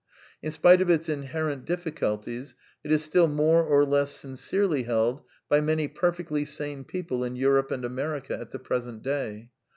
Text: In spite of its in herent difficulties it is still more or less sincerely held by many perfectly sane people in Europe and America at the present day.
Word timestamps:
In 0.41 0.51
spite 0.51 0.81
of 0.81 0.89
its 0.89 1.09
in 1.09 1.25
herent 1.27 1.63
difficulties 1.63 2.55
it 2.83 2.91
is 2.91 3.03
still 3.03 3.27
more 3.27 3.63
or 3.63 3.85
less 3.85 4.09
sincerely 4.09 4.81
held 4.81 5.21
by 5.47 5.61
many 5.61 5.87
perfectly 5.87 6.43
sane 6.43 6.83
people 6.83 7.23
in 7.23 7.35
Europe 7.35 7.69
and 7.69 7.85
America 7.85 8.35
at 8.35 8.49
the 8.49 8.57
present 8.57 9.03
day. 9.03 9.51